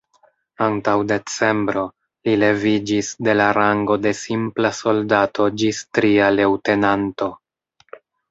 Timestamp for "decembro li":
1.09-2.33